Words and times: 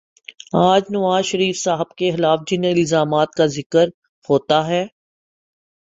آج 0.61 0.83
نوازشریف 0.89 1.57
صاحب 1.57 1.89
کے 1.95 2.11
خلاف 2.11 2.39
جن 2.47 2.63
الزامات 2.65 3.31
کا 3.31 3.45
ذکر 3.55 3.87
ہوتا 4.29 4.65
ہے، 4.67 4.85